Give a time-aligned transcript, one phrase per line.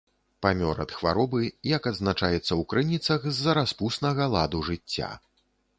[0.43, 1.41] Памёр ад хваробы,
[1.75, 5.17] як адзначаецца ў крыніцах, з-за распуснага ладу жыцця.